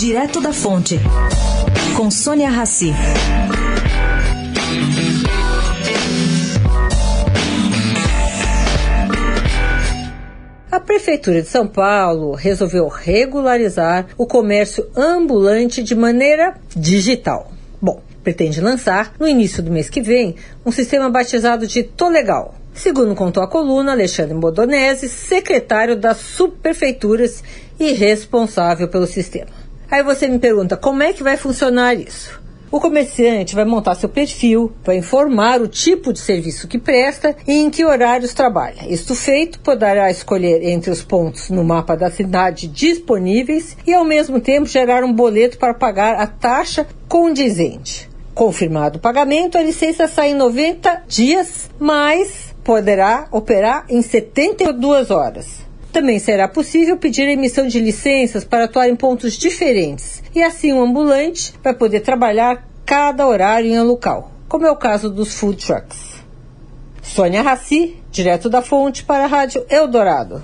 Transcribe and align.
Direto 0.00 0.40
da 0.40 0.50
Fonte, 0.50 0.98
com 1.94 2.10
Sônia 2.10 2.48
Rassi. 2.48 2.90
A 10.72 10.80
Prefeitura 10.80 11.42
de 11.42 11.48
São 11.48 11.66
Paulo 11.66 12.32
resolveu 12.32 12.88
regularizar 12.88 14.06
o 14.16 14.26
comércio 14.26 14.88
ambulante 14.96 15.82
de 15.82 15.94
maneira 15.94 16.54
digital. 16.74 17.52
Bom, 17.78 18.00
pretende 18.24 18.58
lançar, 18.62 19.12
no 19.20 19.28
início 19.28 19.62
do 19.62 19.70
mês 19.70 19.90
que 19.90 20.00
vem, 20.00 20.34
um 20.64 20.72
sistema 20.72 21.10
batizado 21.10 21.66
de 21.66 21.82
Tolegal. 21.82 22.54
Segundo 22.72 23.14
contou 23.14 23.42
a 23.42 23.48
coluna 23.48 23.92
Alexandre 23.92 24.34
Bodonese, 24.34 25.10
secretário 25.10 25.94
das 25.94 26.16
subprefeituras 26.16 27.44
e 27.78 27.92
responsável 27.92 28.88
pelo 28.88 29.06
sistema. 29.06 29.60
Aí 29.90 30.04
você 30.04 30.28
me 30.28 30.38
pergunta, 30.38 30.76
como 30.76 31.02
é 31.02 31.12
que 31.12 31.22
vai 31.22 31.36
funcionar 31.36 31.94
isso? 31.94 32.40
O 32.70 32.78
comerciante 32.78 33.56
vai 33.56 33.64
montar 33.64 33.96
seu 33.96 34.08
perfil, 34.08 34.72
vai 34.84 34.96
informar 34.98 35.60
o 35.60 35.66
tipo 35.66 36.12
de 36.12 36.20
serviço 36.20 36.68
que 36.68 36.78
presta 36.78 37.34
e 37.44 37.54
em 37.54 37.68
que 37.68 37.84
horários 37.84 38.32
trabalha. 38.32 38.86
Isto 38.88 39.16
feito, 39.16 39.58
poderá 39.58 40.08
escolher 40.08 40.62
entre 40.62 40.92
os 40.92 41.02
pontos 41.02 41.50
no 41.50 41.64
mapa 41.64 41.96
da 41.96 42.08
cidade 42.08 42.68
disponíveis 42.68 43.76
e, 43.84 43.92
ao 43.92 44.04
mesmo 44.04 44.38
tempo, 44.40 44.68
gerar 44.68 45.02
um 45.02 45.12
boleto 45.12 45.58
para 45.58 45.74
pagar 45.74 46.14
a 46.14 46.28
taxa 46.28 46.86
condizente. 47.08 48.08
Confirmado 48.32 48.98
o 48.98 49.02
pagamento, 49.02 49.58
a 49.58 49.62
licença 49.62 50.06
sai 50.06 50.30
em 50.30 50.34
90 50.34 51.02
dias, 51.08 51.68
mas 51.80 52.54
poderá 52.62 53.26
operar 53.32 53.84
em 53.88 54.00
72 54.00 55.10
horas. 55.10 55.68
Também 55.92 56.18
será 56.18 56.46
possível 56.46 56.96
pedir 56.96 57.22
a 57.22 57.32
emissão 57.32 57.66
de 57.66 57.80
licenças 57.80 58.44
para 58.44 58.64
atuar 58.64 58.88
em 58.88 58.94
pontos 58.94 59.36
diferentes, 59.36 60.22
e 60.34 60.42
assim 60.42 60.72
o 60.72 60.82
ambulante 60.82 61.52
vai 61.62 61.74
poder 61.74 62.00
trabalhar 62.00 62.68
cada 62.86 63.26
horário 63.26 63.70
em 63.70 63.80
um 63.80 63.84
local, 63.84 64.30
como 64.48 64.66
é 64.66 64.70
o 64.70 64.76
caso 64.76 65.10
dos 65.10 65.34
food 65.34 65.64
trucks. 65.64 66.20
Sônia 67.02 67.42
Raci, 67.42 67.96
direto 68.10 68.48
da 68.48 68.62
fonte 68.62 69.02
para 69.02 69.24
a 69.24 69.26
Rádio 69.26 69.64
Eldorado. 69.68 70.42